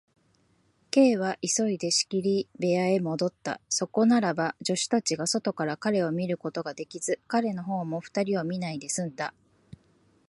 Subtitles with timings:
[0.89, 3.61] Ｋ は急いで仕切り部屋へもどった。
[3.69, 9.31] そこならば、助手たちが外から彼を見ることができず、彼のほうも二人を見ないですんだ。